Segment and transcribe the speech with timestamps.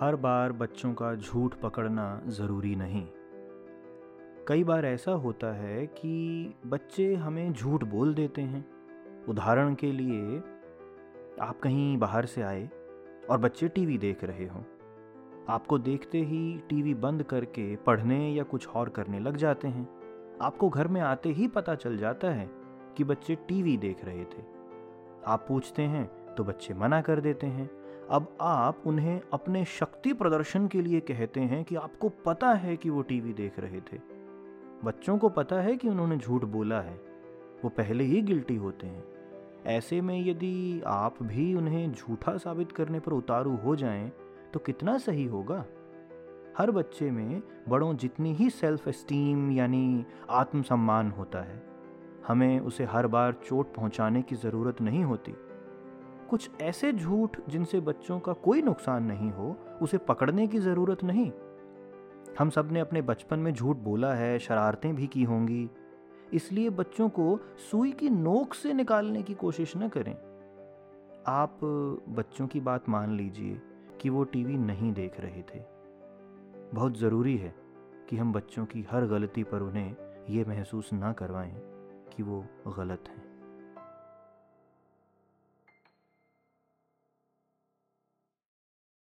[0.00, 3.06] हर बार बच्चों का झूठ पकड़ना ज़रूरी नहीं।
[4.48, 8.66] कई बार ऐसा होता है कि बच्चे हमें झूठ बोल देते हैं।
[9.28, 10.38] उदाहरण के लिए,
[11.40, 12.70] आप कहीं बाहर से आए
[13.30, 14.62] और बच्चे टीवी देख रहे हों।
[15.48, 19.88] आपको देखते ही टीवी बंद करके पढ़ने या कुछ और करने लग जाते हैं।
[20.42, 22.50] आपको घर में आते ही पता चल जाता है
[22.96, 24.42] कि बच्चे टीवी देख रहे थे।
[25.26, 27.79] आप पूछते हैं तो बच्चे मना कर देते हैं।
[28.10, 32.90] अब आप उन्हें अपने शक्ति प्रदर्शन के लिए कहते हैं कि आपको पता है कि
[32.90, 33.98] वो टीवी देख रहे थे।
[34.84, 36.94] बच्चों को पता है कि उन्होंने झूठ बोला है।
[37.64, 39.04] वो पहले ही गिल्टी होते हैं।
[39.66, 44.10] ऐसे में यदि आप भी उन्हें झूठा साबित करने पर उतारू हो जाएँ
[44.52, 45.64] तो कितना सही होगा?
[46.58, 51.62] हर बच्चे में बड़ों जितनी ही सेल्फ एस्टीम यानी आत्मसम्मान होता है,
[52.28, 55.34] हमें उसे हर बार चोट पहुँचाने की ज़रूरत नहीं होती।
[56.30, 61.32] कुछ ऐसे झूठ जिनसे बच्चों का कोई नुकसान नहीं हो, उसे पकड़ने की ज़रूरत नहीं।
[62.38, 65.70] हम सबने अपने बचपन में झूठ बोला है, शरारतें भी की होंगी।
[66.32, 70.14] इसलिए बच्चों को सुई की नोक से निकालने की कोशिश न करें।
[71.26, 71.58] आप
[72.08, 73.62] बच्चों की बात मान लीजिए
[74.00, 75.62] कि वो टीवी नहीं देख रहे थे।
[76.74, 77.54] बहुत ज़रूरी है
[78.08, 79.96] कि हम बच्चों की हर गलती पर उन्हें
[80.30, 81.60] ये महसूस ना करवाएँ
[82.16, 82.44] कि वो
[82.76, 83.29] गलत हैं।